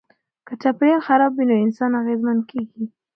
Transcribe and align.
که 0.47 0.53
چاپیریال 0.61 1.01
خراب 1.07 1.31
وي 1.35 1.45
نو 1.49 1.55
انسانان 1.65 1.99
اغېزمن 2.05 2.39
کیږي. 2.49 2.83